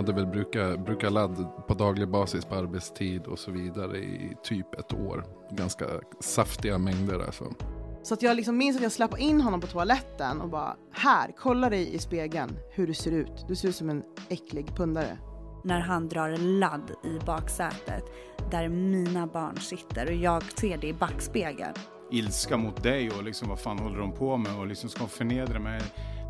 [0.00, 4.74] hade väl brukat bruka ladd på daglig basis på arbetstid och så vidare i typ
[4.74, 5.24] ett år.
[5.50, 5.86] Ganska
[6.20, 7.44] saftiga mängder alltså.
[8.02, 11.32] Så att jag liksom minns att jag släppte in honom på toaletten och bara här,
[11.38, 13.44] kolla dig i spegeln hur du ser ut.
[13.48, 15.18] Du ser ut som en äcklig pundare.
[15.64, 18.04] När han drar ladd i baksätet
[18.50, 21.74] där mina barn sitter och jag ser det i backspegeln.
[22.10, 25.58] Ilska mot dig och liksom vad fan håller de på med och liksom ska förnedra
[25.58, 25.80] mig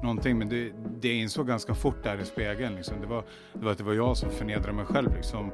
[0.03, 0.39] någonting.
[0.39, 3.01] Men det, det jag insåg ganska fort där i spegeln liksom.
[3.01, 5.53] Det var, det var att det var jag som förnedrade mig själv liksom.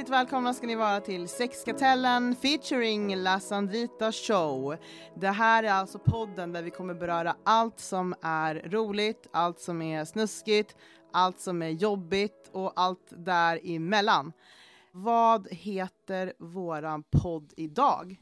[0.00, 4.76] Hjärtligt välkomna ska ni vara till Sexkartellen featuring La Sandrita Show.
[5.16, 9.82] Det här är alltså podden där vi kommer beröra allt som är roligt, allt som
[9.82, 10.76] är snuskigt,
[11.12, 14.32] allt som är jobbigt och allt däremellan.
[14.92, 18.16] Vad heter våran podd idag?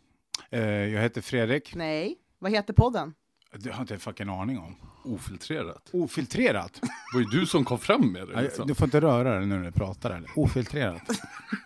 [0.50, 1.74] Eh, jag heter Fredrik.
[1.74, 3.14] Nej, vad heter podden?
[3.52, 4.87] Det har jag inte en fucking aning om.
[5.04, 5.90] Ofiltrerat.
[5.92, 6.72] Ofiltrerat?
[6.72, 8.42] Det var ju du som kom fram med det.
[8.42, 8.66] Liksom.
[8.66, 10.10] Du får inte röra dig nu när du pratar.
[10.10, 10.30] Eller?
[10.36, 11.02] Ofiltrerat.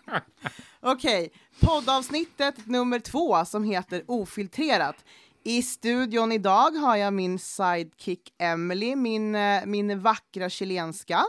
[0.79, 5.05] Okej, poddavsnittet nummer två som heter Ofiltrerat.
[5.43, 11.23] I studion idag har jag min sidekick Emily, min, eh, min vackra chilenska.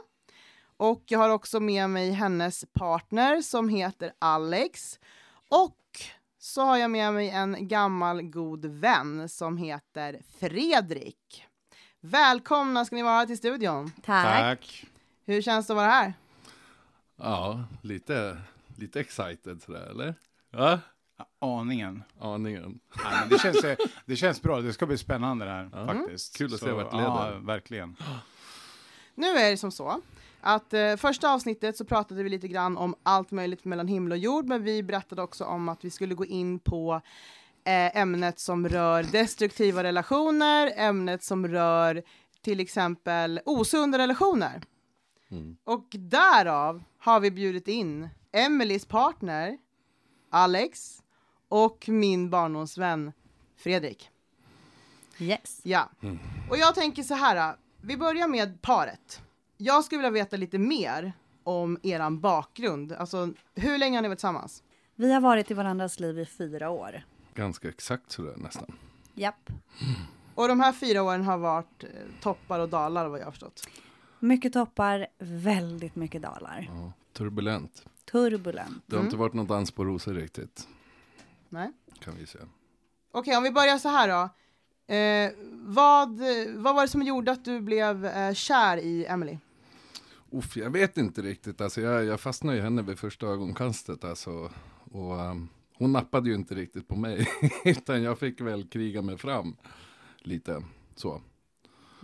[0.76, 4.98] Och jag har också med mig hennes partner som heter Alex.
[5.50, 5.78] Och
[6.38, 11.44] så har jag med mig en gammal god vän som heter Fredrik.
[12.06, 13.92] Välkomna ska ni vara till studion.
[14.02, 14.86] Tack.
[15.26, 16.14] Hur känns det att vara här?
[17.16, 18.36] Ja, lite,
[18.76, 20.14] lite excited sådär eller?
[20.50, 20.78] Ja,
[21.38, 22.02] Aningen.
[22.20, 22.80] aningen.
[22.94, 24.60] Men det, känns, eh, det känns bra.
[24.60, 26.36] Det ska bli spännande det här faktiskt.
[26.36, 27.32] Kul att se Så, vart det leder.
[27.32, 27.96] Ja, verkligen.
[29.14, 30.00] Nu är det som så
[30.40, 34.18] att eh, första avsnittet så pratade vi lite grann om allt möjligt mellan himmel och
[34.18, 37.00] jord, men vi berättade också om att vi skulle gå in på
[37.64, 42.02] ämnet som rör destruktiva relationer, ämnet som rör
[42.42, 44.62] till exempel osunda relationer.
[45.30, 45.56] Mm.
[45.64, 49.58] Och därav har vi bjudit in Emelies partner
[50.30, 51.02] Alex
[51.48, 53.12] och min barndomsvän
[53.56, 54.10] Fredrik.
[55.18, 55.60] Yes.
[55.62, 55.90] Ja,
[56.50, 57.56] och jag tänker så här.
[57.80, 59.22] Vi börjar med paret.
[59.56, 61.12] Jag skulle vilja veta lite mer
[61.44, 62.92] om eran bakgrund.
[62.92, 64.62] Alltså, hur länge har ni varit tillsammans?
[64.94, 67.04] Vi har varit i varandras liv i fyra år.
[67.34, 68.78] Ganska exakt sådär nästan.
[69.14, 69.50] Japp.
[70.34, 71.88] Och de här fyra åren har varit eh,
[72.20, 73.68] toppar och dalar vad jag har förstått.
[74.20, 76.70] Mycket toppar, väldigt mycket dalar.
[76.74, 77.84] Ja, turbulent.
[78.10, 78.82] Turbulent.
[78.86, 80.68] Det har inte varit någon dans på rosor riktigt,
[81.48, 81.72] Nej?
[81.98, 82.44] kan vi säga.
[83.12, 84.28] Okej, om vi börjar så här då.
[84.94, 86.20] Eh, vad,
[86.56, 89.38] vad var det som gjorde att du blev eh, kär i Emily?
[90.30, 91.60] Uff, jag vet inte riktigt.
[91.60, 94.04] Alltså, jag, jag fastnade i henne vid första ögonkastet.
[94.04, 94.50] Alltså,
[94.92, 97.28] och, um, hon nappade ju inte riktigt på mig.
[97.64, 99.56] utan jag fick väl kriga mig fram
[100.18, 100.62] lite.
[100.94, 101.20] Så.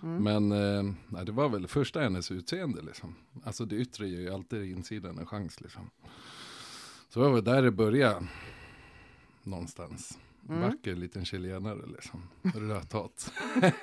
[0.03, 2.83] Men eh, nej, det var väl första hennes utseende.
[2.83, 3.15] Liksom.
[3.45, 5.61] Alltså det yttre ger ju alltid insidan en chans.
[5.61, 5.91] Liksom.
[7.09, 8.27] Så det var väl där det började.
[9.43, 10.19] Någonstans.
[10.41, 12.29] Vacker liten chilenare liksom.
[12.43, 13.33] Rödhat.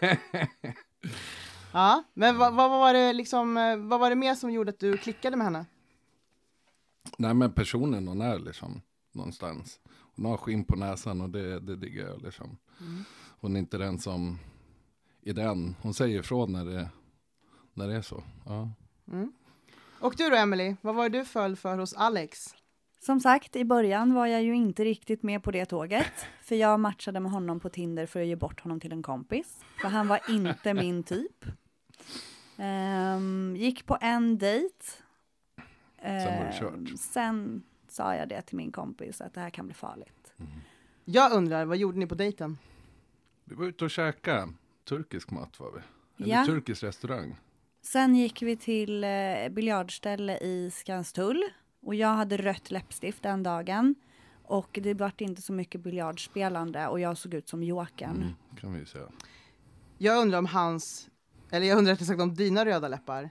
[1.73, 3.53] Ja, men vad, vad var det liksom,
[3.89, 5.65] vad var det mer som gjorde att du klickade med henne?
[7.17, 8.81] Nej men personen hon är liksom
[9.17, 9.79] någonstans.
[10.15, 12.57] Hon har skinn på näsan och det, det diggar jag liksom.
[13.39, 14.39] Hon är inte den som
[15.21, 15.75] är den.
[15.81, 16.89] Hon säger ifrån när det,
[17.73, 18.23] när det är så.
[18.45, 18.69] Ja.
[19.99, 22.55] Och du då Emily, vad var det du föll för hos Alex?
[22.99, 26.13] Som sagt, i början var jag ju inte riktigt med på det tåget.
[26.41, 29.59] För jag matchade med honom på Tinder för att ge bort honom till en kompis.
[29.81, 31.45] För han var inte min typ.
[32.57, 34.75] Ehm, gick på en dejt.
[36.01, 36.99] Sen var det Ehm, kört.
[36.99, 37.63] Sen
[37.97, 40.33] sa jag det till min kompis att det här kan bli farligt.
[41.05, 42.57] Jag undrar, vad gjorde ni på dejten?
[43.43, 44.49] Vi var ute och käka.
[44.89, 45.79] Turkisk mat var vi.
[46.23, 46.45] Eller Ja.
[46.45, 47.35] turkisk restaurang.
[47.81, 51.43] Sen gick vi till eh, biljardställe i Skanstull.
[51.81, 53.95] Och jag hade rött läppstift den dagen.
[54.43, 58.15] Och det vart inte så mycket biljardspelande och jag såg ut som Jokern.
[58.15, 59.07] Mm, kan vi säga.
[59.97, 61.09] Jag undrar om hans,
[61.49, 63.29] eller jag undrar rättare sagt om dina röda läppar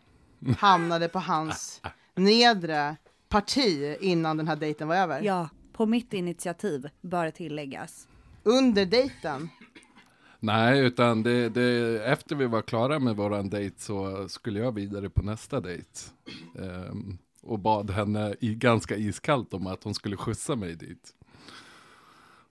[0.59, 1.83] hamnade på hans
[2.15, 2.97] nedre
[3.37, 5.23] parti innan den här dejten var över.
[5.23, 8.09] Ja, på mitt initiativ bör tilläggas.
[8.43, 9.49] Under dejten.
[10.41, 15.11] Nej, utan det, det, efter vi var klara med våran dejt så skulle jag vidare
[15.11, 15.91] på nästa dejt.
[16.59, 21.15] Ehm, och bad henne i ganska iskallt om att hon skulle skjutsa mig dit.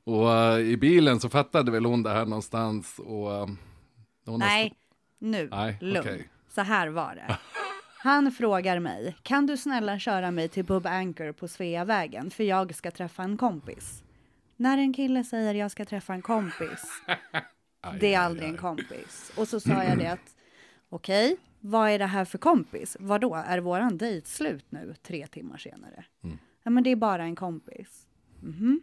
[0.04, 3.30] Och eh, i bilen så fattade väl hon det här någonstans och...
[4.26, 4.74] har Nej,
[5.20, 6.00] nu, Nej, lugn.
[6.00, 6.30] okej.
[6.50, 7.38] Så här var det.
[8.06, 12.76] Han frågar mig, kan du snälla köra mig till Bob Anchor på Sveavägen för jag
[12.76, 14.04] ska träffa en kompis?
[14.56, 17.04] När en kille säger jag ska träffa en kompis,
[18.00, 19.32] det är aldrig en kompis.
[19.38, 20.36] Och så sa jag det att,
[20.90, 22.98] okej, okay, vad är det här för kompis?
[23.00, 26.06] Vadå, är våran dejt slut nu tre timmar senare?
[26.24, 26.38] Mm.
[26.64, 28.08] Ja, men det är bara en kompis.
[28.42, 28.80] Mm -hmm.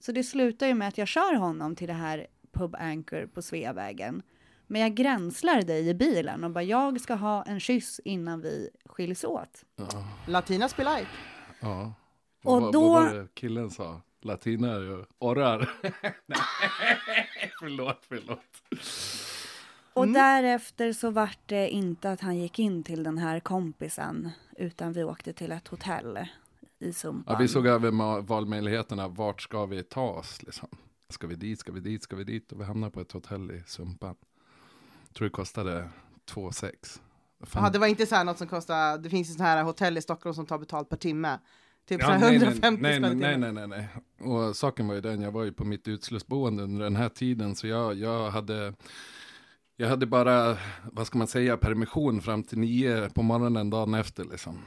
[0.00, 3.42] Så det slutar ju med att jag kör honom till det här Pub Anchor på
[3.42, 4.22] Sveavägen.
[4.66, 8.70] Men jag gränslar dig i bilen och bara jag ska ha en kyss innan vi
[8.84, 9.64] skiljs åt.
[9.76, 10.08] Ja.
[10.26, 11.10] Latina spelar like.
[11.60, 11.94] Ja.
[12.44, 12.92] Och, och då...
[12.92, 14.00] Vad var det killen sa?
[14.20, 15.70] Latina är ju orrar.
[16.26, 16.38] Nej,
[17.58, 18.40] förlåt, förlåt.
[19.92, 20.14] Och mm.
[20.14, 25.04] därefter så vart det inte att han gick in till den här kompisen, utan vi
[25.04, 26.18] åkte till ett hotell
[26.78, 27.34] i Sumpan.
[27.34, 30.68] Ja, vi såg över valmöjligheterna, vart ska vi ta oss liksom?
[31.08, 32.52] Ska vi dit, ska vi dit, ska vi dit?
[32.52, 34.16] Och vi hamnade på ett hotell i Sumpan.
[35.16, 35.88] Tror det kostade
[36.24, 37.00] 2 6.
[37.54, 39.98] Ja, det var inte så här något som kostar, det finns ju sådana här hotell
[39.98, 41.38] i Stockholm som tar betalt per timme.
[41.88, 43.88] Typ ja, 150 nej, nej, nej, nej, nej, nej.
[44.20, 47.54] Och saken var ju den, jag var ju på mitt utslussboende under den här tiden,
[47.54, 48.74] så jag, jag hade
[49.76, 50.56] jag hade bara,
[50.92, 54.58] vad ska man säga, permission fram till nio på morgonen dagen efter liksom.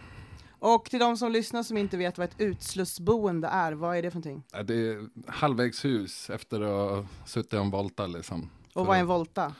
[0.59, 4.11] Och till de som lyssnar som inte vet vad ett utslussboende är, vad är det
[4.11, 4.65] för någonting?
[4.65, 8.49] Det är halvvägshus efter att ha suttit en volta liksom.
[8.73, 9.53] Och vad är en volta?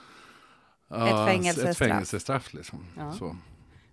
[0.90, 1.72] Ett fängelsestraff.
[1.72, 2.86] Ett fängelsestraff liksom.
[2.98, 3.12] Ja.
[3.12, 3.36] Så.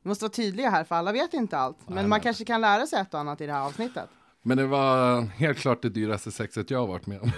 [0.03, 1.79] Vi måste vara tydliga här, för alla vet inte allt.
[1.87, 2.21] Men nej, man nej.
[2.23, 4.09] kanske kan lära sig ett och annat i det här avsnittet.
[4.43, 7.31] Men det var helt klart det dyraste sexet jag har varit med om.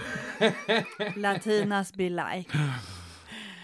[1.21, 2.57] Latinas be like.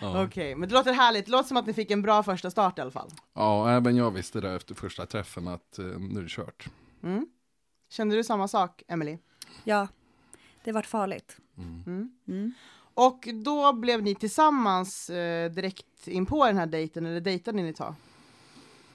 [0.01, 0.09] Ja.
[0.09, 1.25] Okej, okay, men det låter härligt.
[1.25, 3.09] Det låter som att ni fick en bra första start i alla fall.
[3.33, 6.67] Ja, även jag visste det efter första träffen att eh, nu är det kört.
[7.03, 7.27] Mm.
[7.89, 9.17] Kände du samma sak, Emily?
[9.63, 9.87] Ja,
[10.63, 11.37] det vart farligt.
[11.57, 12.11] Mm.
[12.27, 12.53] mm.
[12.93, 17.69] Och då blev ni tillsammans eh, direkt in på den här dejten, eller dejtade ni
[17.69, 17.95] ett tag?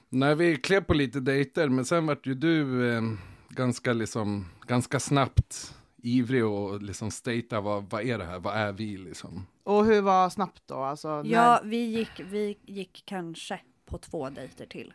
[0.09, 3.01] Nej, vi klev på lite dejter, men sen vart ju du eh,
[3.49, 8.71] ganska, liksom, ganska snabbt ivrig och liksom stata vad, vad är det här, vad är
[8.71, 9.47] vi liksom?
[9.63, 10.75] Och hur var snabbt då?
[10.75, 14.93] Alltså, ja, vi gick, vi gick kanske på två dejter till.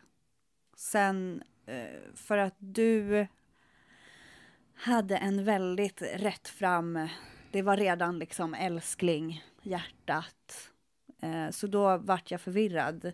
[0.77, 3.27] Sen, eh, för att du
[4.75, 7.07] hade en väldigt rätt fram,
[7.55, 10.71] det var redan liksom älskling, hjärtat.
[11.21, 13.11] Eh, så då vart jag förvirrad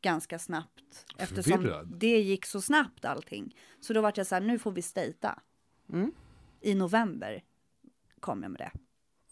[0.00, 1.06] ganska snabbt.
[1.18, 1.94] Eftersom förvirrad?
[1.98, 3.56] det gick så snabbt allting.
[3.80, 5.38] Så då vart jag så här, nu får vi stejta.
[5.92, 6.12] Mm.
[6.60, 7.42] I november
[8.20, 8.70] kom jag med det.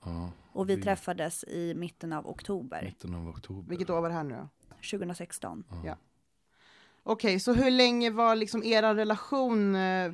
[0.05, 2.83] Ja, och vi, vi, träffades i mitten av oktober.
[2.85, 3.69] Mitten av oktober.
[3.69, 4.49] Vilket år var det här nu då?
[4.91, 5.65] 2016.
[5.71, 5.83] Ja.
[5.85, 5.97] ja.
[7.03, 10.13] Okej, okay, så hur länge var liksom er relation eh,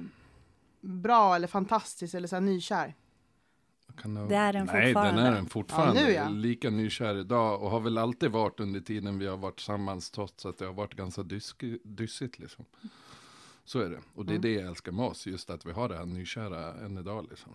[0.80, 2.94] bra eller fantastisk eller så här nykär?
[4.02, 5.22] Det är den Nej, fortfarande.
[5.22, 6.00] den är den fortfarande.
[6.00, 6.28] Ja, nu, ja.
[6.28, 10.46] Lika nykär idag och har väl alltid varit under tiden vi har varit tillsammans trots
[10.46, 11.22] att det har varit ganska
[11.84, 12.64] dyssigt liksom.
[13.64, 14.00] Så är det.
[14.14, 14.42] Och det är mm.
[14.42, 17.52] det jag älskar med oss, just att vi har det här nykära än idag liksom.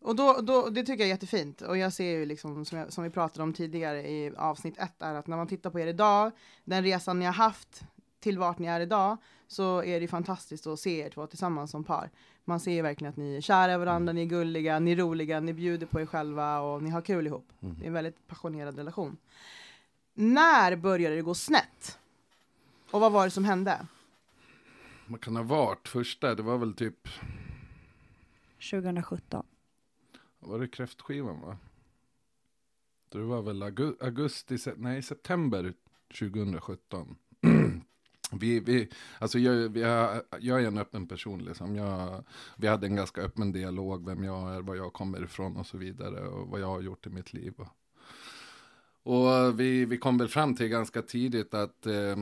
[0.00, 1.60] Och då, då, det tycker jag är jättefint.
[1.60, 5.02] Och jag ser ju liksom, som, jag, som vi pratade om tidigare i avsnitt ett,
[5.02, 6.32] är att när man tittar på er idag,
[6.64, 7.84] den resan ni har haft
[8.26, 11.84] till vart ni är idag, så är det fantastiskt att se er två tillsammans som
[11.84, 12.10] par.
[12.44, 14.96] Man ser ju verkligen att ni är kära i varandra, ni är gulliga, ni är
[14.96, 17.52] roliga, ni bjuder på er själva och ni har kul ihop.
[17.60, 17.74] Mm.
[17.78, 19.16] Det är en väldigt passionerad relation.
[20.14, 21.98] När började det gå snett?
[22.90, 23.86] Och vad var det som hände?
[25.06, 25.88] Vad kan ha varit?
[25.88, 27.08] Första, det var väl typ...
[28.70, 29.46] 2017.
[30.38, 31.56] Var det kräftskivan va?
[33.08, 35.74] Det var väl augusti, nej september
[36.18, 37.16] 2017
[38.32, 41.76] vi, vi, alltså jag, vi har, jag är en öppen person liksom.
[41.76, 42.24] Jag,
[42.56, 45.78] vi hade en ganska öppen dialog, vem jag är, var jag kommer ifrån och så
[45.78, 46.20] vidare.
[46.20, 47.54] Och vad jag har gjort i mitt liv.
[47.56, 47.68] Och,
[49.02, 52.16] och vi, vi kom väl fram till ganska tidigt att eh,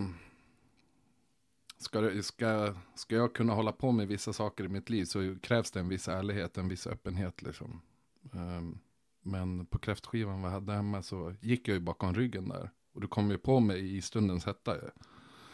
[1.78, 5.70] ska, ska, ska jag kunna hålla på med vissa saker i mitt liv så krävs
[5.70, 7.80] det en viss ärlighet, en viss öppenhet liksom.
[8.32, 8.62] Eh,
[9.23, 12.70] men på kräftskivan vi hade hemma så gick jag ju bakom ryggen där.
[12.92, 14.90] Och du kom ju på mig i stundens hetta Ja.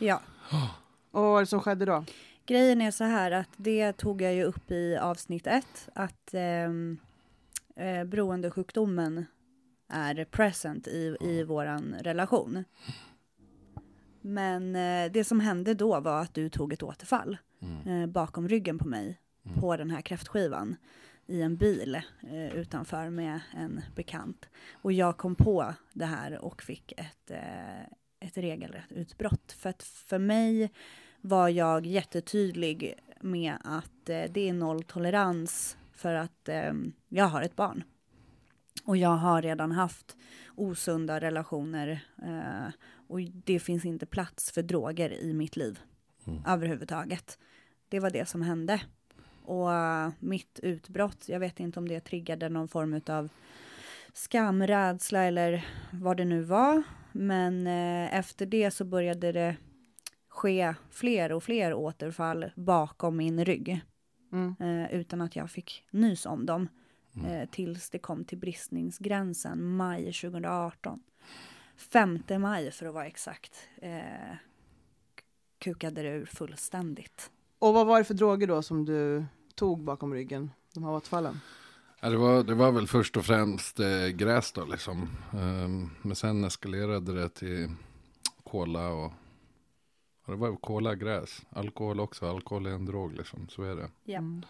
[0.01, 0.21] Ja.
[1.11, 2.05] Och vad var det som skedde då?
[2.47, 5.89] Grejen är så här att det tog jag ju upp i avsnitt ett.
[5.95, 6.99] Att ehm,
[7.77, 9.27] eh, beroendesjukdomen
[9.89, 12.65] är present i, i våran relation.
[14.21, 18.03] Men eh, det som hände då var att du tog ett återfall mm.
[18.03, 19.61] eh, bakom ryggen på mig mm.
[19.61, 20.77] på den här kräftskivan
[21.27, 21.95] i en bil
[22.31, 24.49] eh, utanför med en bekant.
[24.73, 27.87] Och jag kom på det här och fick ett, eh,
[28.21, 29.53] ett regelrätt utbrott.
[29.53, 30.71] För att för mig
[31.21, 36.73] var jag jättetydlig med att eh, det är nolltolerans för att eh,
[37.09, 37.85] jag har ett barn.
[38.85, 40.17] Och jag har redan haft
[40.57, 42.73] osunda relationer eh,
[43.09, 45.81] och det finns inte plats för droger i mitt liv.
[46.47, 47.39] överhuvudtaget.
[47.89, 48.81] Det var det som hände.
[49.45, 53.29] Och eh, mitt utbrott, jag vet inte om det triggade någon form av
[54.13, 56.83] skamrädsla eller vad det nu var.
[57.13, 59.57] Men eh, efter det så började det
[60.29, 63.81] ske fler och fler återfall bakom min rygg.
[64.33, 64.55] Mm.
[64.61, 66.69] Eh, utan att jag fick nys om dem.
[67.27, 71.03] Eh, tills det kom till bristningsgränsen, maj 2018.
[71.77, 73.69] 5 maj för att vara exakt.
[73.83, 74.37] Eh,
[75.59, 77.31] kukade det ur fullständigt.
[77.59, 79.25] Och vad var det för droger då som du
[79.55, 80.51] tog bakom ryggen?
[80.75, 81.41] De här återfallen?
[82.01, 85.09] Ja, det, var, det var väl först och främst eh, gräs då liksom.
[85.33, 87.71] Ehm, men sen eskalerade det till
[88.45, 89.13] kola och
[90.27, 92.27] ja, det var kola, gräs, alkohol också.
[92.31, 93.91] Alkohol är en drog liksom, så är det.
[94.05, 94.19] Ja.
[94.19, 94.43] Mm.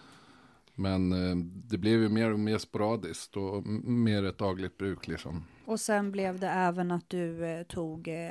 [0.74, 5.44] Men eh, det blev ju mer och mer sporadiskt och mer ett dagligt bruk liksom.
[5.64, 8.30] Och sen blev det även att du eh, tog eh,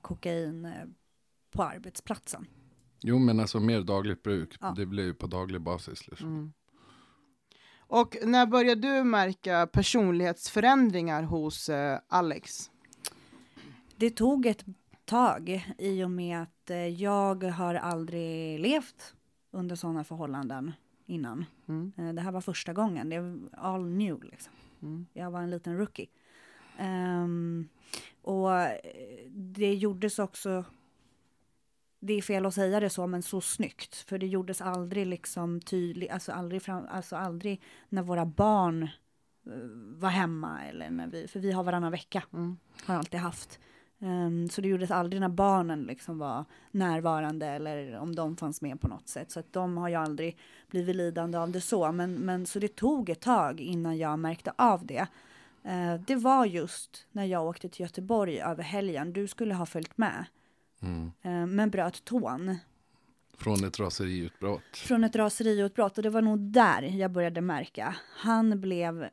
[0.00, 0.72] kokain eh,
[1.50, 2.46] på arbetsplatsen.
[3.02, 4.74] Jo men alltså mer dagligt bruk, Ja.
[4.76, 6.28] det blev ju på daglig basis liksom.
[6.28, 6.52] Mm.
[7.88, 12.70] Och när började du märka personlighetsförändringar hos eh, Alex?
[13.96, 14.64] Det tog ett
[15.04, 19.14] tag i och med att eh, jag har aldrig levt
[19.50, 20.72] under sådana förhållanden
[21.06, 21.44] innan.
[21.68, 21.92] Mm.
[21.96, 24.52] Eh, Det här var första gången, det var all new liksom.
[24.82, 25.06] Mm.
[25.12, 26.06] Jag var en liten rookie.
[26.78, 27.68] Ehm,
[28.22, 28.78] och eh,
[29.30, 30.64] det gjordes också,
[32.00, 33.94] det är fel att säga det så, men så snyggt.
[33.94, 39.52] För det gjordes aldrig liksom tydligt, alltså aldrig, fram, alltså aldrig när våra barn eh,
[39.98, 40.64] var hemma.
[40.64, 42.56] Eller när vi, för vi har varannan vecka, Mm.
[42.86, 43.58] har alltid haft.
[44.00, 48.80] Ehm, så det gjordes aldrig när barnen liksom var närvarande eller om de fanns med
[48.80, 49.30] på något sätt.
[49.30, 50.38] Så att de har ju aldrig
[50.70, 51.92] blivit lidande av det så.
[51.92, 55.06] Men, men så det tog ett tag innan jag märkte av det.
[55.64, 59.12] Eh, det var just när jag åkte till Göteborg över helgen.
[59.12, 60.24] Du skulle ha följt med.
[60.82, 61.12] Mm.
[61.22, 62.58] Eh, men bröt tån
[63.38, 64.76] Från ett raseriutbrott.
[64.76, 65.96] från ett raseriutbrott.
[65.96, 67.96] Och det var nog där jag började märka.
[68.16, 69.08] Han blev,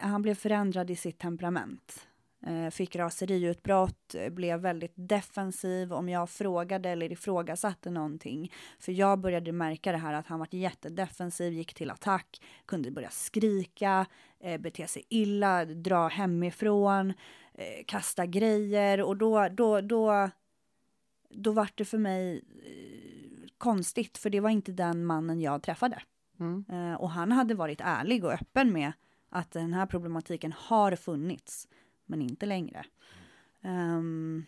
[0.00, 2.06] han blev förändrad i sitt temperament.
[2.46, 8.52] Eh, fick raseriutbrott, blev väldigt defensiv om jag frågade eller ifrågasatte någonting.
[8.78, 13.10] För jag började märka det här att han var jättedefensiv, gick till attack, kunde börja
[13.10, 14.06] skrika,
[14.40, 17.12] eh, bete sig illa, dra hemifrån,
[17.86, 20.30] kasta grejer och då, då, då,
[21.34, 26.02] då var det för mig eh, konstigt för det var inte den mannen jag träffade.
[26.40, 26.64] Mm.
[26.68, 28.92] Eh, och han hade varit ärlig och öppen med
[29.28, 31.68] att den här problematiken har funnits,
[32.06, 32.84] men inte längre.
[33.62, 34.44] Ehm,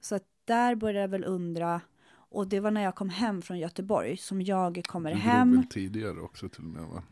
[0.00, 1.80] så att där började jag väl undra,
[2.10, 5.56] och det var när jag kom hem från Göteborg som jag kommer Du drog hem.
[5.56, 7.02] väl tidigare också till och med va?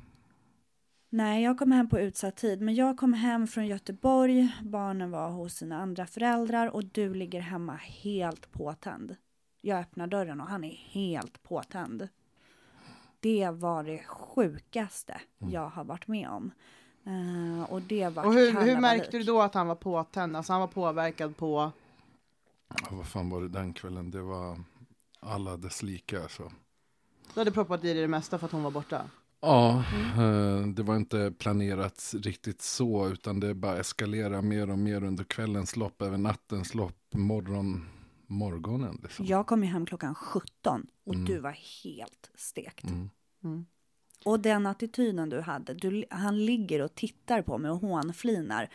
[1.15, 5.31] Nej, jag kom hem på utsatt tid, men jag kom hem från Göteborg, barnen var
[5.31, 9.17] hos sina andra föräldrar och du ligger hemma helt påtänd.
[9.61, 12.09] Jag öppnar dörren och han är helt påtänd.
[13.21, 16.53] Det var det sjukaste jag har varit med om.
[17.05, 20.37] Eh, och det var Och hur, hur märkte du då att han var påtänd?
[20.37, 21.73] Alltså han var påverkad på...
[22.69, 24.11] Ja, vad fan var det den kvällen?
[24.11, 24.59] Det var
[25.21, 26.53] alla dess lika alltså.
[27.35, 29.03] Du hade proppat i dig det mesta för att hon var borta.
[29.45, 30.63] Ja, Mm.
[30.63, 35.25] eh, det var inte planerat riktigt så, utan det bara eskalerade mer och mer under
[35.25, 37.89] kvällens lopp, över nattens lopp, morgon,
[38.27, 39.01] morgonen.
[39.03, 39.27] Liksom.
[39.27, 41.27] Jag kom ju hem klockan 17 och Mm.
[41.27, 42.85] du var helt stekt.
[42.85, 43.11] Mm.
[43.45, 43.67] Mm.
[44.25, 48.71] Och den attityden du hade, du, han ligger och tittar på mig och hånflinar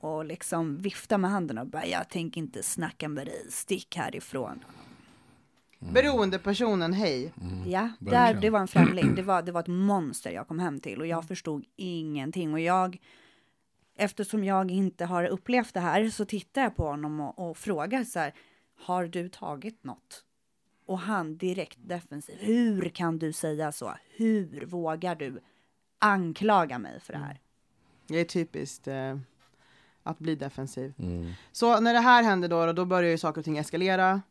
[0.00, 4.64] och liksom viftar med handen och bara jag tänker inte snacka med dig, stick härifrån.
[5.80, 7.32] Beroendepersonen, hej.
[7.40, 7.70] Mm.
[7.70, 10.80] Ja, där, det var en främling, det var, det var ett monster jag kom hem
[10.80, 12.98] till och jag förstod ingenting och jag
[14.02, 18.04] Eftersom jag inte har upplevt det här så tittar jag på honom och, och frågar
[18.04, 18.34] så här,
[18.78, 20.24] har du tagit något?
[20.86, 23.94] Och han direkt defensiv, hur kan du säga så?
[24.16, 25.40] Hur vågar du
[25.98, 27.40] anklaga mig för det här?
[28.06, 29.18] Det är typiskt eh,
[30.02, 30.94] att bli defensiv.
[30.98, 31.32] Mm.
[31.52, 34.22] Så när det här hände då, då, då börjar ju saker och ting eskalera.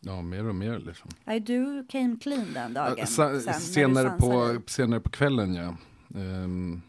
[0.00, 1.10] Ja, mer och mer liksom.
[1.24, 2.94] Nej, du came clean den dagen.
[2.98, 5.76] Ja, sa- sen, senare, på, senare på kvällen, ja.
[6.20, 6.82] Ehm,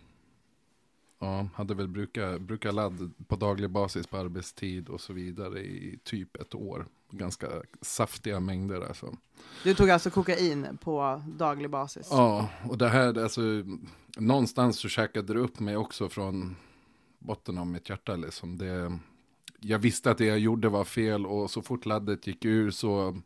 [1.19, 5.99] ja, hade väl brukat bruka ladd på daglig basis på arbetstid och så vidare i
[6.03, 6.85] typ ett år.
[7.11, 7.47] Ganska
[7.81, 9.17] saftiga mängder alltså.
[9.63, 12.07] Du tog alltså kokain på daglig basis.
[12.11, 13.41] Ja, och det här, alltså,
[14.17, 16.55] någonstans så käkade det upp mig också från
[17.19, 18.57] botten av mitt hjärta liksom.
[18.57, 18.99] Det,
[19.59, 23.21] jag visste att det jag gjorde var fel och så fort laddet gick ur så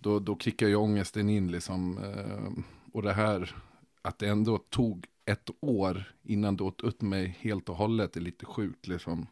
[0.00, 1.98] då, då kickade ju ångesten in liksom.
[1.98, 3.56] Eh, och det här,
[4.02, 8.20] att det ändå tog ett år innan det åt upp mig helt och hållet är
[8.20, 9.26] lite sjukt liksom.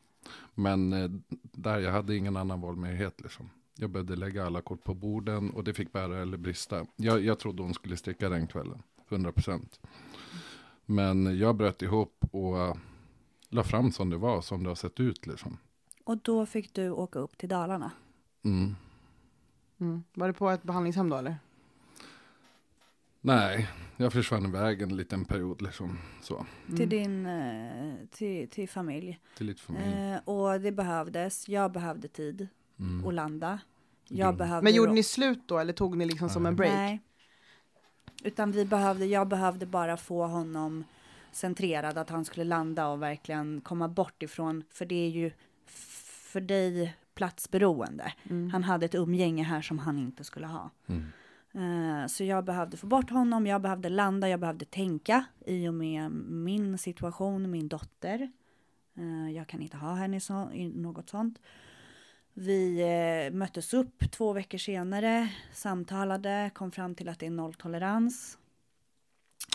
[0.55, 1.11] Men eh,
[1.43, 3.51] där, jag hade ingen annan valmöjlighet liksom.
[3.77, 6.87] Jag behövde lägga alla kort på borden och det fick bära eller brista.
[6.97, 9.61] Jag, jag trodde hon skulle sticka den kvällen, 100%.
[10.87, 12.77] Men jag bröt ihop och
[13.49, 15.59] la fram som det var, som det har sett ut liksom.
[16.05, 17.91] Och då fick du åka upp till Dalarna.
[18.45, 18.77] Mm.
[19.81, 20.05] Mm.
[20.15, 21.37] Var det på ett behandlingshem då eller?
[23.21, 25.99] Nej, jag försvann iväg en liten period liksom.
[26.23, 26.77] Så, Mm.
[26.77, 29.21] Till din eh, till, till familj.
[29.37, 29.85] till lite familj.
[29.95, 31.49] Eh, och det behövdes.
[31.49, 33.07] Jag behövde tid Mm.
[33.07, 33.59] att landa.
[34.09, 36.73] Jag behövde Men gjorde ni slut då eller tog ni liksom som en break?
[36.75, 37.01] Nej.
[38.25, 40.85] Utan vi behövde, jag behövde bara få honom
[41.33, 45.31] centrerad, att han skulle landa och verkligen komma bort ifrån, för det är ju
[46.35, 48.13] för dig platsberoende.
[48.31, 48.51] Mm.
[48.51, 50.71] Han hade ett umgänge här som han inte skulle ha.
[50.87, 51.03] Mm.
[51.55, 55.75] Eh, Så jag behövde få bort honom, jag behövde landa, jag behövde tänka i och
[55.75, 58.33] med min situation, min dotter.
[58.97, 61.39] Eh, Jag kan inte ha henne i, så, i något sånt.
[62.33, 68.39] Vi eh, möttes upp två veckor senare, samtalade, kom fram till att det är nolltolerans.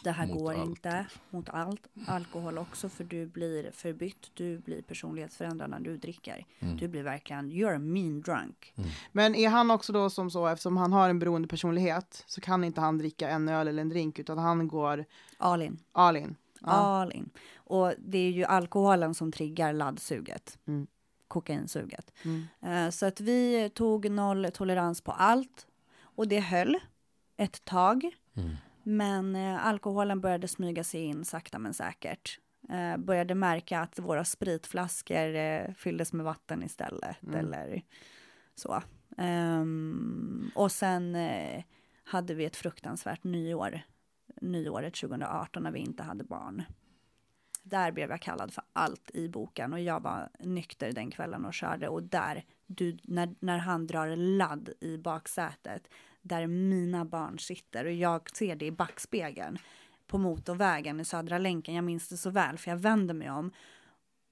[0.04, 0.70] Det här Mot går allt.
[0.70, 1.88] inte mot allt.
[2.08, 4.32] Alkohol också, för du blir förbytt.
[4.34, 6.46] Du blir personlighetsförändrad när du dricker.
[6.60, 6.78] Mm.
[6.78, 8.74] Du blir verkligen, you're a mean drunk.
[9.12, 12.64] Men är han också då som så, eftersom han har en beroende personlighet så kan
[12.64, 15.06] inte han dricka en öl eller en drink utan han går
[15.38, 15.80] All in.
[15.92, 16.36] all in.
[16.62, 16.68] Ja.
[16.72, 17.30] All in.
[17.56, 20.58] Och det är ju alkoholen som triggar laddsuget.
[20.68, 20.88] Mm.
[21.28, 22.12] Kokainsuget.
[22.26, 22.48] Mm.
[22.62, 25.68] Eh, Så att vi tog noll tolerans på allt.
[26.02, 26.78] Och det höll
[27.38, 28.12] ett tag.
[28.90, 32.40] Men eh, alkoholen började smyga sig in sakta men säkert.
[32.70, 37.24] Eh, började märka att våra spritflaskor eh, fylldes med vatten istället.
[37.24, 37.36] Mm.
[37.40, 37.82] Eller
[38.56, 38.82] så.
[39.18, 41.64] Ehm, och sen eh,
[42.04, 43.82] hade vi ett fruktansvärt nyår.
[44.42, 46.64] Nyåret 2018 när vi inte hade barn.
[47.64, 51.54] Där blev jag kallad för allt i boken och jag var nykter den kvällen och
[51.54, 55.88] körde och där, du, när, när han drar ladd i baksätet,
[56.22, 59.58] där mina barn sitter och jag ser det i backspegeln
[60.08, 63.52] på motorvägen i Södra länken, jag minns det så väl för jag vänder mig om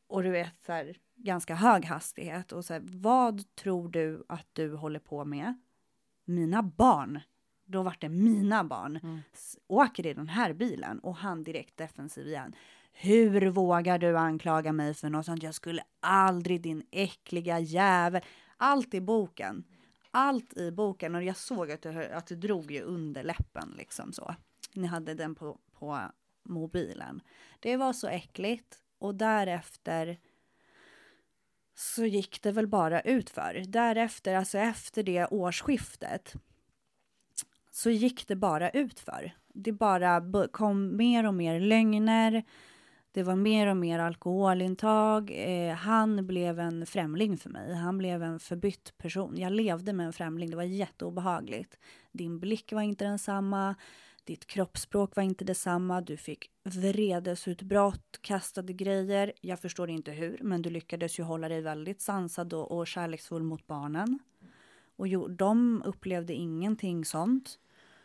[0.08, 4.48] och du vet så här, ganska hög hastighet och så här, vad tror du att
[4.54, 5.54] du håller på med?
[6.26, 7.20] Mina barn.
[7.66, 9.00] Då vart det mina barn.
[9.04, 9.20] Mm.
[9.68, 12.56] Åker i den här bilen och han direkt defensiv igen.
[12.92, 15.44] Hur vågar du anklaga mig för något sånt?
[15.44, 18.22] Jag skulle aldrig din äckliga jävel.
[18.58, 19.64] Allt i boken.
[20.20, 24.14] Allt i boken och jag såg att du, att du drog ju under läppen liksom
[24.14, 24.36] så.
[24.74, 26.02] Ni hade den på, på
[26.44, 27.22] mobilen.
[27.60, 30.20] Det var så äckligt och därefter
[31.76, 33.64] så gick det väl bara utför.
[33.68, 36.34] Därefter, alltså efter det årsskiftet
[37.72, 39.32] så gick det bara utför.
[39.48, 42.44] Det bara kom mer och mer lögner.
[43.18, 45.32] Det var mer och mer alkoholintag.
[45.36, 47.74] Eh, han blev en främling för mig.
[47.76, 49.38] Han blev en förbytt person.
[49.38, 50.50] Jag levde med en främling.
[50.50, 51.78] Det var jätteobehagligt.
[52.12, 53.76] Din blick var inte densamma.
[54.24, 56.02] Ditt kroppsspråk var inte detsamma.
[56.02, 59.34] Du fick vredesutbrott, kastade grejer.
[59.42, 63.44] Jag förstår inte hur, men du lyckades ju hålla dig väldigt sansad och, och kärleksfull
[63.44, 64.20] mot barnen.
[64.96, 67.60] Och jo, de upplevde ingenting sånt.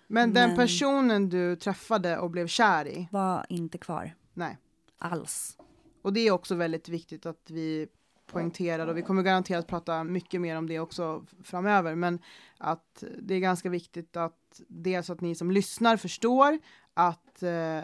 [0.07, 4.59] Men den Men- personen du träffade och blev kär i, Var inte kvar nej.
[5.03, 5.59] Alls.
[6.03, 7.89] Och det är också väldigt viktigt att vi
[8.27, 11.95] poängterar och vi kommer garanterat prata mycket mer om det också framöver.
[11.95, 12.19] Men
[12.59, 16.59] att det är ganska viktigt att dels att ni som lyssnar förstår
[16.95, 17.81] att eh,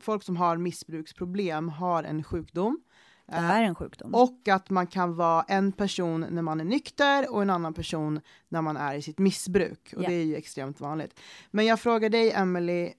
[0.00, 2.80] folk som har missbruksproblem har en sjukdom.
[3.26, 4.14] Det är en sjukdom.
[4.14, 8.20] Och att man kan vara en person när man är nykter och en annan person
[8.48, 9.94] när man är i sitt missbruk.
[9.96, 10.08] Och Ja.
[10.08, 11.20] det är ju extremt vanligt.
[11.50, 12.92] Men jag frågar dig, Emily, Och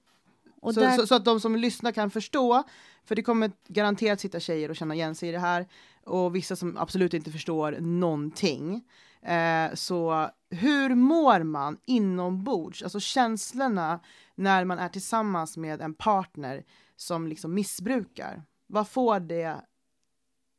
[0.74, 2.62] så, där- så, så att de som lyssnar kan förstå,
[3.04, 5.66] för det kommer garanterat sitta tjejer och känna igen sig i det här,
[6.04, 8.84] och vissa som absolut inte förstår någonting.
[9.22, 14.00] Eh, så hur mår man inombords, alltså känslorna
[14.34, 16.64] när man är tillsammans med en partner
[16.96, 18.42] som liksom missbrukar?
[18.66, 19.60] Vad får det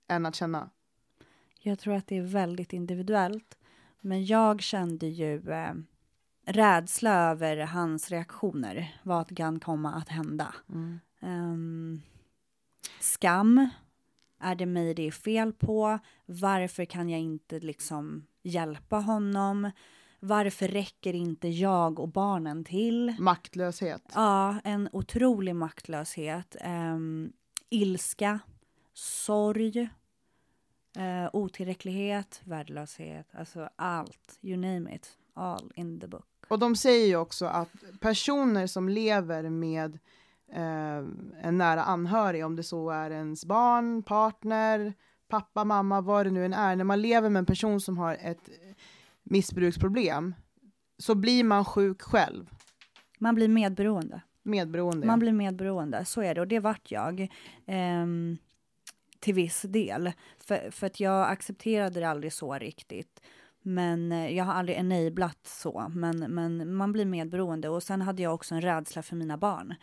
[0.08, 0.70] en att känna?
[1.60, 3.58] Jag tror att det är väldigt individuellt.
[4.02, 5.74] Men jag kände ju eh,
[6.46, 8.96] rädsla över hans reaktioner.
[9.04, 10.56] Vad kan komma att hända?
[11.22, 12.02] Ehm,
[13.00, 13.70] skam.
[14.40, 16.00] Är det mig det är fel på?
[16.26, 19.72] Varför kan jag inte liksom hjälpa honom?
[20.20, 23.16] Varför räcker inte jag och barnen till?
[23.20, 24.04] Maktlöshet.
[24.14, 26.56] Ja, en otrolig maktlöshet.
[26.66, 27.34] Um,
[27.70, 28.40] ilska,
[28.94, 29.82] sorg,
[30.98, 33.28] uh, otillräcklighet, värdelöshet.
[33.36, 35.18] Alltså allt, you name it.
[35.34, 36.33] All in the book.
[36.54, 40.00] Och de säger ju också att personer som lever med
[40.52, 40.98] eh,
[41.42, 44.94] en nära anhörig, om det så är ens barn, partner,
[45.28, 48.18] pappa, mamma, vad det nu än är, när man lever med en person som har
[48.22, 48.50] ett
[49.24, 50.36] missbruksproblem
[50.98, 52.50] så blir man sjuk själv.
[53.20, 54.22] Man blir medberoende.
[54.44, 55.08] Medberoende.
[55.08, 56.42] Man blir medberoende, så är det.
[56.42, 57.28] Och det vart jag.
[57.66, 58.38] Ehm,
[59.20, 60.12] till viss del.
[60.40, 63.22] För, för att jag accepterade det aldrig så riktigt.
[63.64, 65.92] Men eh, jag har aldrig enablat så.
[65.96, 67.70] Men, men man blir medberoende.
[67.70, 69.76] Och sen hade jag också en rädsla för mina barn.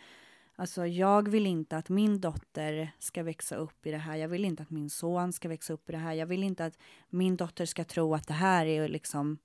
[0.55, 4.15] Alltså jag vill inte att min dotter ska växa upp i det här.
[4.15, 6.13] Jag vill inte att min son ska växa upp i det här.
[6.13, 6.77] Jag vill inte att
[7.09, 9.37] min dotter ska tro att det här är liksom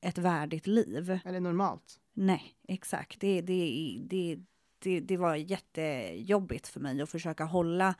[0.00, 1.18] ett värdigt liv.
[1.24, 2.00] Eller normalt.
[2.14, 3.20] Nej, exakt.
[3.20, 4.38] Det, det, det,
[4.78, 7.94] det, det var jättejobbigt för mig att försöka hålla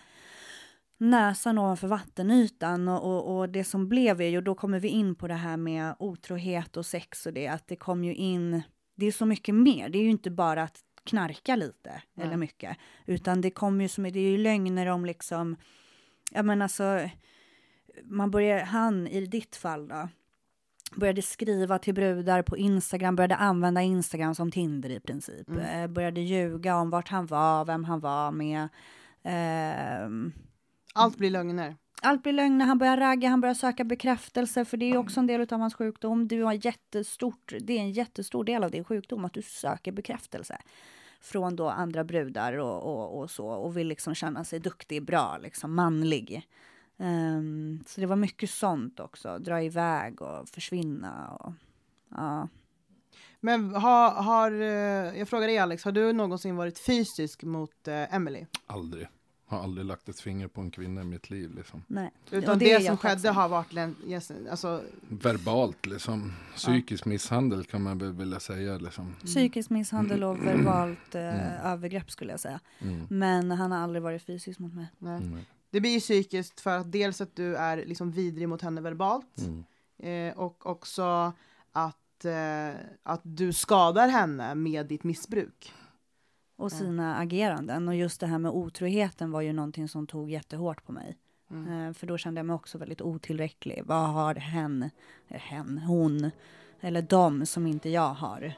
[1.03, 5.15] näsan ovanför vattenytan och, och, och, det som blev är ju, då kommer vi in
[5.15, 8.63] på det här med otrohet och sex och det, att det kom ju in,
[8.95, 12.27] det är så mycket mer, det är ju inte bara att knarka lite Nej.
[12.27, 15.57] eller mycket, utan det kommer ju som, det är ju lögner om liksom,
[16.31, 17.09] ja men alltså,
[18.05, 20.09] man börjar, han i ditt fall då,
[20.97, 25.49] började skriva till brudar på Instagram, började använda Instagram som Tinder i princip.
[25.49, 25.83] Mm.
[25.83, 28.69] Eh, började ljuga om vart han var, vem han var med.
[29.23, 30.09] Eh,
[30.93, 31.77] allt blir lögner.
[32.03, 35.27] Allt blir lögner, han börjar ragga, han börjar söka bekräftelse, för det är också en
[35.27, 36.29] del av hans sjukdom.
[36.29, 40.59] Du har jättestort, det är en jättestor del av din sjukdom, att du söker bekräftelse
[41.21, 45.39] från då andra brudar och, och, och så, och vill liksom känna sig duktig, bra,
[45.43, 46.49] liksom manlig.
[46.97, 51.29] Um, så det var mycket sånt också, dra iväg och försvinna.
[51.29, 51.53] Och,
[52.11, 52.49] ja.
[53.41, 58.15] Men har, har, eh, jag frågar dig Alex, har du någonsin varit fysisk mot uh,
[58.15, 58.47] Emily?
[58.67, 59.09] Aldrig.
[59.53, 61.55] Har aldrig lagt ett finger på en kvinna i mitt liv.
[61.55, 61.85] Liksom.
[61.87, 62.11] Nej.
[62.31, 64.83] Utan det, det som skedde har varit yes, alltså...
[65.09, 66.33] verbalt, liksom.
[66.57, 67.09] psykisk ja.
[67.09, 68.79] misshandel kan man väl vilja säga.
[68.79, 69.05] Liksom.
[69.05, 69.17] Mm.
[69.25, 71.67] Psykisk misshandel och verbalt eh, mm.
[71.67, 72.61] övergrepp skulle jag säga.
[72.79, 73.07] Mm.
[73.11, 74.87] Men han har aldrig varit fysisk mot mig.
[74.99, 75.45] Nej.
[75.71, 79.39] Det blir ju psykiskt för att dels att du är liksom vidrig mot henne verbalt
[79.39, 79.65] mm.
[79.99, 81.33] eh, och också
[81.73, 85.73] att, eh, att du skadar henne med ditt missbruk.
[86.57, 87.89] Och sina ageranden.
[87.89, 91.17] Och just det här med otroheten var ju någonting som tog jättehårt på mig.
[91.51, 91.89] Mm.
[91.89, 93.83] Eh, för då kände jag mig också väldigt otillräcklig.
[93.87, 94.91] Vad har hen,
[95.29, 96.31] hen, hon
[96.81, 98.55] eller de som inte jag har?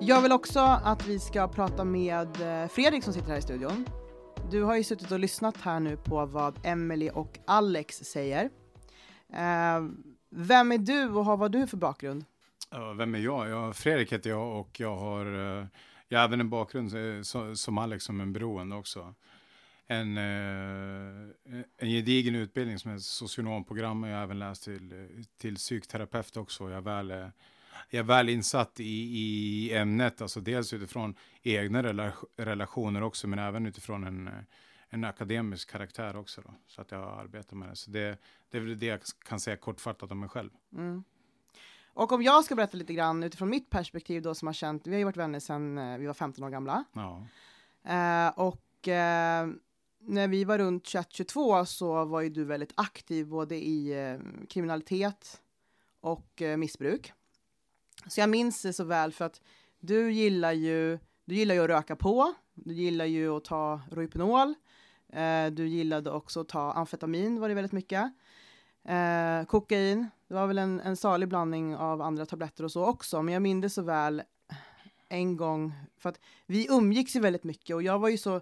[0.00, 3.86] Jag vill också att vi ska prata med eh, Fredrik som sitter här i studion.
[4.52, 8.44] Du har ju suttit och lyssnat här nu på vad Emily och Alex säger.
[8.44, 9.90] Uh,
[10.30, 12.24] vem är du och vad har du för bakgrund?
[12.74, 13.48] Uh, vem är jag?
[13.48, 13.76] jag?
[13.76, 15.66] Fredrik heter jag och jag har, uh,
[16.08, 19.14] jag har även en bakgrund eh, så, som Alex som en beroende också.
[19.86, 21.30] En, uh,
[21.78, 24.02] en gedigen utbildning som är socionomprogram.
[24.02, 26.70] och Jag har även läst till, till psykterapeut också.
[26.70, 27.30] Jag är väl
[27.90, 33.66] är väl insatt i, i ämnet, alltså dels utifrån egna rela relationer också, men även
[33.66, 34.30] utifrån en,
[34.88, 36.40] en akademisk karaktär också.
[36.40, 37.76] Då, så att jag arbetar med det.
[37.76, 38.18] Så det,
[38.50, 40.50] det är väl det jag kan säga kortfattat om mig själv.
[40.72, 41.04] Mm.
[41.94, 44.90] Och om jag ska berätta lite grann utifrån mitt perspektiv då som har känt, vi
[44.90, 46.84] har ju varit vänner sedan eh, vi var 15 år gamla.
[46.92, 47.26] Ja.
[47.84, 49.48] Eh, och eh,
[50.00, 55.40] när vi var runt 21-22 så var ju du väldigt aktiv både i eh, kriminalitet
[56.00, 57.12] och eh, missbruk.
[58.06, 59.40] Så jag minns det så väl för att
[59.80, 64.54] du gillar ju, du gillar ju att röka på, du gillar ju att ta Rohypnol,
[65.12, 68.12] eh, du gillade också att ta amfetamin var det väldigt mycket.
[68.84, 73.22] Eh, kokain, det var väl en, en salig blandning av andra tabletter och så också,
[73.22, 74.22] men jag minns det så väl
[75.08, 78.40] en gång, för att vi umgicks ju väldigt mycket och jag var ju så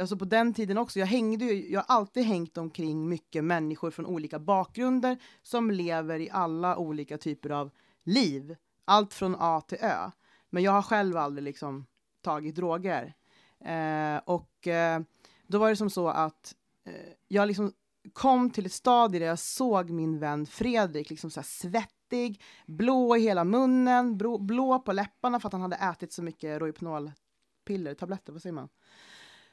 [0.00, 3.90] Alltså på den tiden också, jag hängde ju, jag har alltid hängt omkring mycket människor
[3.90, 7.70] från olika bakgrunder som lever i alla olika typer av
[8.04, 8.56] liv
[8.86, 10.10] allt från A till Ö.
[10.50, 11.86] Men jag har själv aldrig liksom
[12.22, 13.14] tagit droger.
[13.60, 15.00] Eh, och eh,
[15.46, 17.72] då var det som så att eh, jag liksom
[18.12, 23.20] kom till ett stadie där jag såg min vän Fredrik liksom så svettig, blå i
[23.20, 28.32] hela munnen, blå, blå på läpparna för att han hade ätit så mycket Rohypnol-piller, tabletter,
[28.32, 28.68] vad säger man?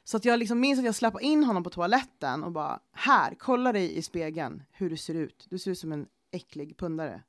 [0.04, 3.34] Så att jag liksom minns att jag släppte in honom på toaletten och bara, här,
[3.38, 5.46] kolla dig i spegeln hur du ser ut.
[5.50, 7.22] Du ser ut som en äcklig pundare.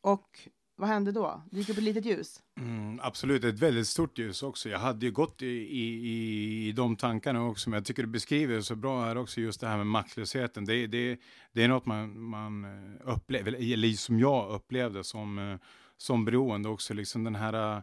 [0.00, 0.48] Och
[0.80, 1.42] vad hände då?
[1.50, 2.42] Det gick upp ett litet ljus?
[2.56, 4.68] Mm, absolut, ett väldigt stort ljus också.
[4.68, 8.54] Jag hade ju gått i, i, i de tankarna också, men jag tycker du beskriver
[8.54, 10.64] det så bra här också, just det här med maktlösheten.
[10.64, 11.20] Det, det,
[11.52, 15.58] det är något man, man eh, upplever, eller som jag upplevde som, eh,
[15.96, 17.82] som beroende också, liksom den här eh,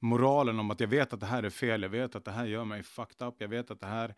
[0.00, 2.46] moralen om att jag vet att det här är fel, jag vet att det här
[2.46, 4.14] gör mig fucked up, jag vet att det här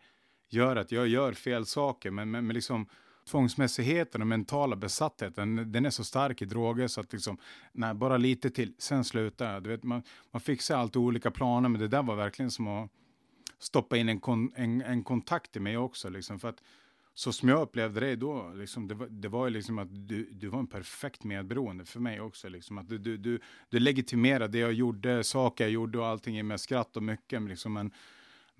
[0.49, 2.87] gör att jag gör fel saker, men, men, men liksom
[3.31, 7.37] tvångsmässigheten och mentala besattheten, den är så stark i droger så att liksom,
[7.71, 9.63] nej, bara lite till, sen slutar jag.
[9.63, 12.89] Du vet, man, man fixar alltid olika planer, men det där var verkligen som att
[13.59, 16.09] stoppa in en, kon, en, en kontakt i mig också.
[16.09, 16.63] Liksom, för att
[17.13, 20.29] så som jag upplevde det då, liksom, det, var, det var ju liksom att du,
[20.31, 22.49] du var en perfekt medberoende för mig också.
[22.49, 23.39] Liksom, att du, du, du,
[23.69, 27.41] du legitimerade det jag gjorde, saker jag gjorde och allting med skratt och mycket.
[27.41, 27.91] Liksom, men,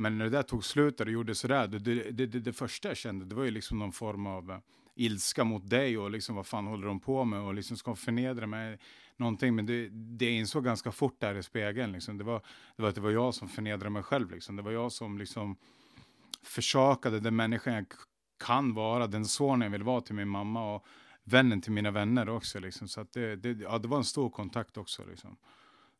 [0.01, 2.87] men när det där tog slut och du gjorde sådär, det, det, det, det, första
[2.87, 4.57] jag kände, det var ju liksom någon form av eh,
[4.95, 8.47] ilska mot dig och liksom vad fan håller de på med och liksom ska förnedra
[8.47, 8.79] mig
[9.17, 9.55] någonting.
[9.55, 11.91] Men det, det insåg ganska fort där i spegeln.
[11.91, 12.17] Liksom.
[12.17, 12.41] Det, var,
[12.75, 14.31] det var att det var jag som förnedrade mig själv.
[14.31, 14.55] Liksom.
[14.55, 15.55] Det var jag som liksom
[16.43, 17.85] försakade den människan jag
[18.45, 20.85] kan vara, den sonen jag vill vara till min mamma och
[21.23, 22.59] vännen till mina vänner också.
[22.59, 22.87] Liksom.
[22.87, 25.03] Så att det, det, ja, det var en stor kontakt också.
[25.09, 25.37] Liksom.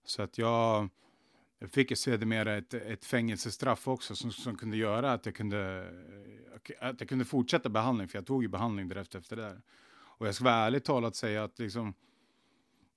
[0.06, 0.90] Så att jag,
[1.62, 5.90] jag fick sedermera ett, ett fängelsestraff också som, som kunde göra att jag kunde,
[6.80, 9.62] att jag kunde fortsätta behandling, för jag tog ju behandling direkt efter det där.
[9.94, 11.94] Och jag ska vara ärligt talat säga att liksom,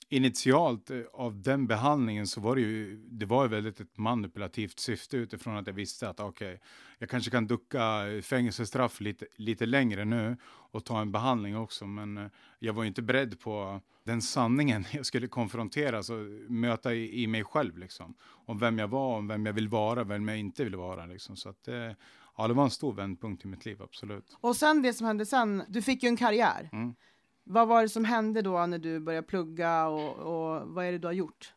[0.09, 4.79] initialt eh, av den behandlingen så var det ju, det var ju väldigt ett manipulativt
[4.79, 6.59] syfte utifrån att jag visste att okej, okay,
[6.99, 12.19] jag kanske kan ducka fängelsestraff lite, lite längre nu och ta en behandling också, men
[12.19, 12.27] eh,
[12.59, 17.27] jag var ju inte beredd på den sanningen jag skulle konfronteras och möta i, i
[17.27, 18.15] mig själv liksom.
[18.47, 21.37] Om vem jag var, om vem jag vill vara, vem jag inte vill vara liksom.
[21.37, 21.97] Så att det,
[22.37, 24.37] ja, det var en stor vändpunkt i mitt liv, absolut.
[24.41, 26.69] Och sen det som hände sen, du fick ju en karriär.
[26.73, 26.95] Mm.
[27.45, 30.99] Vad var det som hände då när du började plugga och, och vad är det
[30.99, 31.53] du har gjort?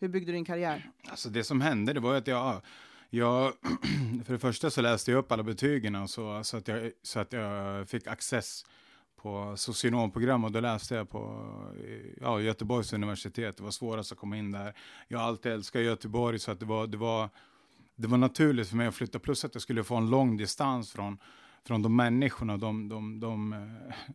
[0.00, 0.90] Hur byggde du din karriär?
[1.08, 2.60] Alltså det som hände det var att jag,
[3.10, 3.52] jag
[4.24, 7.32] för det första så läste jag upp alla betygen så, så, att jag, så att
[7.32, 8.64] jag fick access
[9.16, 11.46] på socionomprogram och då läste jag på
[12.20, 13.56] ja, Göteborgs universitet.
[13.56, 14.74] Det var svårast att komma in där.
[15.08, 17.28] Jag har alltid älskat Göteborg så att det var, det var,
[17.96, 19.18] det var naturligt för mig att flytta.
[19.18, 21.18] Plus att jag skulle få en lång distans från
[21.66, 23.58] från de människorna, de, de, de uh,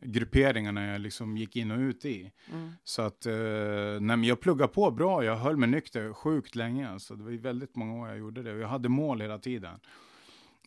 [0.02, 2.32] grupperingarna jag liksom gick in och ut i.
[2.54, 2.72] Mm.
[2.84, 6.90] Så att, uh, nej, jag pluggade på bra, jag höll mig nykter sjukt länge.
[6.90, 7.16] Alltså.
[7.16, 9.80] Det var väldigt många år jag gjorde det och jag hade mål hela tiden.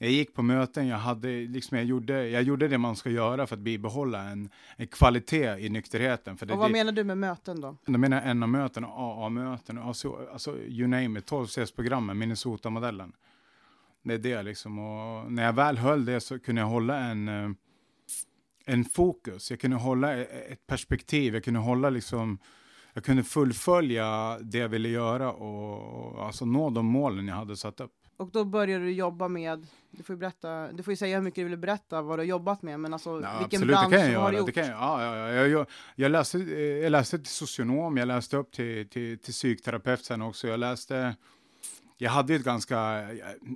[0.02, 3.46] Jag gick på möten, jag, hade, liksom, jag, gjorde, jag gjorde det man ska göra
[3.46, 6.36] för att bibehålla en, en kvalitet i nykterheten.
[6.36, 7.76] För det, och vad det, menar du med möten då?
[7.86, 13.12] Då menar jag NA-möten, AA-möten, alltså, alltså you name it, 12-stegsprogrammen, Minnesota-modellen.
[14.02, 14.78] Det är det liksom.
[14.78, 17.50] Och när jag väl höll det så kunde jag hålla en, eh,
[18.66, 19.50] en fokus.
[19.50, 21.34] Jag kunde hålla e-, ett perspektiv.
[21.34, 22.38] Jag kunde hålla liksom,
[22.92, 27.56] jag kunde fullfölja det jag ville göra och, och alltså nå de målen jag hade
[27.56, 27.92] satt upp.
[28.20, 31.44] Och då började du jobba med, du får ju berätta, du får säga hur mycket
[31.44, 34.14] du vill berätta vad du har jobbat med, men alltså ja, vilken absolut, bransch det
[34.14, 34.46] har du gjort?
[34.46, 38.36] Det kan jag, ja, ja, ja, jag, jag, läste, jag läste till socionom, jag läste
[38.36, 41.16] upp till, till, till psykterapeut sen också, jag läste
[42.02, 43.08] jag hade ett ganska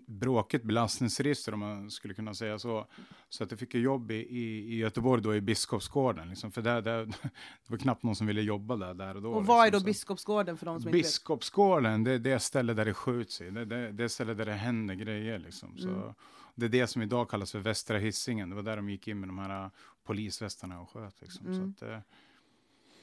[0.07, 2.87] bråkigt belastningsregister om man skulle kunna säga så.
[3.29, 6.29] Så att jag fick jobb i, i, Göteborg då i Biskopsgården.
[6.29, 7.05] Liksom, för där, där,
[7.67, 9.31] det var knappt någon som ville jobba där, där och då.
[9.31, 12.25] Och vad liksom, är då Biskopsgården för de som Biskopsgården, inte vet?
[12.25, 13.51] det är det stället där det skjuts i.
[13.51, 15.79] Det, det, det är stället där det händer grejer liksom.
[15.79, 16.15] Så, mm.
[16.55, 18.51] Det är det som idag kallas för Västra Hisingen.
[18.51, 19.71] Det var där de gick in med de här
[20.05, 21.21] polisvästarna och sköt.
[21.21, 21.47] Liksom.
[21.47, 21.75] Mm.
[21.79, 22.05] Så, att,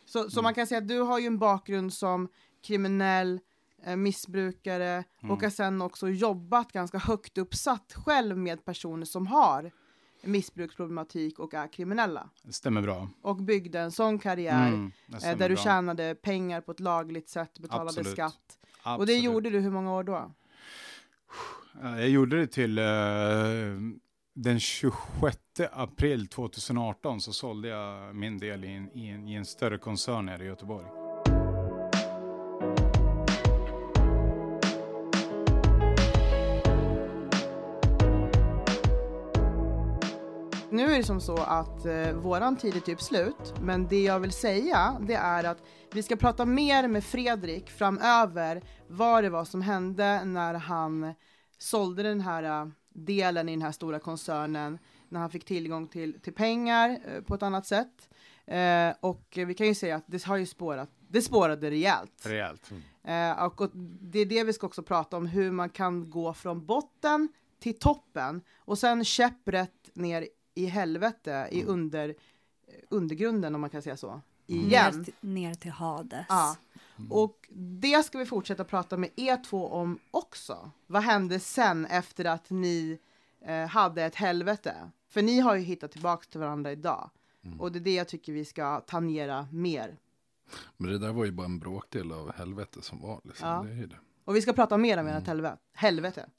[0.05, 0.43] så, så mm.
[0.43, 2.27] man kan säga att du har ju en bakgrund som
[2.61, 3.39] kriminell,
[3.97, 5.31] missbrukare mm.
[5.31, 9.71] och har sen också jobbat ganska högt uppsatt själv med personer som har
[10.23, 12.29] missbruksproblematik och är kriminella.
[12.43, 13.09] Det stämmer bra.
[13.21, 15.63] Och byggde en sån karriär mm, eh, där du bra.
[15.63, 18.11] tjänade pengar på ett lagligt sätt, betalade Absolut.
[18.11, 18.57] skatt.
[18.83, 18.99] Absolut.
[18.99, 20.31] Och det gjorde du hur många år då?
[21.81, 22.85] Jag gjorde det till uh,
[24.33, 25.37] den 26
[25.71, 30.27] april 2018 så sålde jag min del i en, i en, i en större koncern
[30.27, 31.00] här i Göteborg.
[40.73, 44.19] Nu är det som så att eh, våran tid är typ slut, men det jag
[44.19, 49.45] vill säga det är att vi ska prata mer med Fredrik framöver vad det var
[49.45, 51.13] som hände när han
[51.57, 54.79] sålde den här uh, delen i den här stora koncernen,
[55.09, 58.09] när han fick tillgång till, till pengar uh, på ett annat sätt.
[58.51, 62.25] Uh, och vi kan ju säga att det har ju spårat, det spårade rejält.
[62.25, 62.71] Rejält.
[63.03, 63.45] Mm.
[63.45, 63.69] Och, och
[64.01, 67.29] det är det vi ska också prata om, hur man kan gå från botten
[67.59, 71.73] till toppen och sen käpprätt ner i helvete, i mm.
[71.73, 72.15] under,
[72.89, 74.21] undergrunden om man kan säga så.
[74.47, 74.99] Igen.
[74.99, 76.25] Ner, ner till Hades.
[76.29, 76.55] Ja.
[76.97, 77.11] Mm.
[77.11, 77.49] Och
[77.81, 80.71] det ska vi fortsätta prata med er två om också.
[80.87, 82.99] Vad hände sen efter att ni
[83.45, 84.91] eh, hade ett helvete?
[85.07, 87.09] För ni har ju hittat tillbaka till varandra idag.
[87.43, 87.61] Mm.
[87.61, 89.97] Och det är det jag tycker vi ska tangera mer.
[90.77, 93.21] Men det där var ju bara en bråkdel av helvetet som var.
[93.23, 93.47] Liksom.
[93.47, 93.63] Ja.
[93.63, 93.99] Det är det.
[94.25, 95.57] Och vi ska prata mer om ert mm.
[95.73, 96.29] helvete.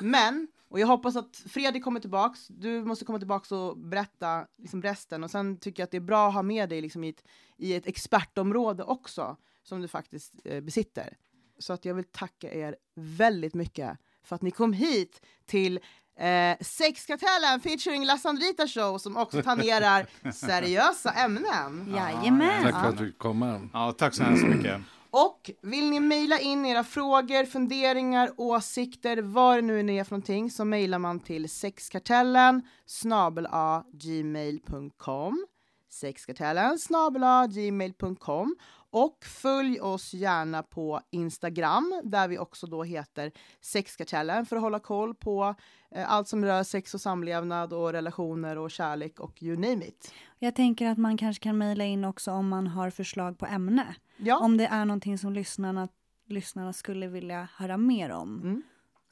[0.00, 2.48] Men och jag hoppas att Fredrik kommer tillbaks.
[2.48, 5.24] Du måste komma tillbaks och berätta liksom resten.
[5.24, 7.24] Och sen tycker jag att det är bra att ha med dig liksom i, ett,
[7.56, 11.16] i ett expertområde också, som du faktiskt eh, besitter.
[11.58, 15.80] Så att jag vill tacka er väldigt mycket för att ni kom hit till
[16.18, 21.94] eh, Sexkartellen featuring La Sandrita Show som också tangerar seriösa ämnen.
[21.96, 22.62] Jajamän.
[22.62, 23.68] Tack för att du komma.
[23.72, 24.80] Ja, tack så hemskt mycket.
[25.16, 30.12] Och vill ni mejla in era frågor, funderingar, åsikter, vad det nu än är för
[30.12, 35.46] någonting, så mejlar man till sexkartellen snabelagmail.com
[35.90, 38.56] sexkartellen snabel gmail.com
[38.94, 44.78] och följ oss gärna på Instagram där vi också då heter Sexkartellen för att hålla
[44.78, 45.54] koll på
[45.90, 50.12] eh, allt som rör sex och samlevnad och relationer och kärlek och you name it.
[50.38, 53.94] Jag tänker att man kanske kan mejla in också om man har förslag på ämne.
[54.16, 55.88] Ja, Om det är någonting som lyssnarna,
[56.28, 58.40] lyssnarna skulle vilja höra mer om.
[58.42, 58.62] Mm.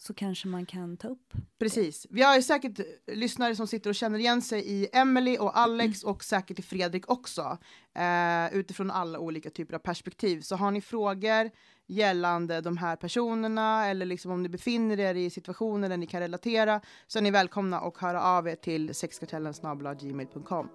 [0.03, 1.33] Så kanske man kan ta upp.
[1.59, 2.07] Precis.
[2.11, 6.05] Vi har ju säkert lyssnare som sitter och känner igen sig i Emily och Alex
[6.05, 7.59] och säkert i Fredrik också.
[7.95, 10.41] Eh, utifrån alla olika typer av perspektiv.
[10.41, 11.51] Så har ni frågor
[11.87, 16.21] gällande de här personerna eller liksom om ni befinner er i situationer där ni kan
[16.21, 19.55] relatera så är ni välkomna att höra av er till sexkartellen
[20.01, 20.69] gmail.com.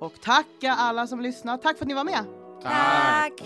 [0.00, 1.56] Och tacka alla som lyssnar.
[1.56, 2.24] Tack för att ni var med!
[2.62, 3.42] Tack.